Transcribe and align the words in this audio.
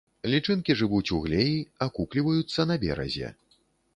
Лічынкі 0.33 0.75
жывуць 0.79 1.13
у 1.17 1.19
глеі, 1.25 1.59
акукліваюцца 1.85 2.61
на 2.71 2.79
беразе. 2.87 3.33